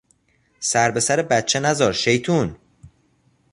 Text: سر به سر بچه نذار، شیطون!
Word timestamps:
سر 0.59 0.91
به 0.91 0.99
سر 0.99 1.21
بچه 1.21 1.59
نذار، 1.59 1.93
شیطون! 1.93 2.55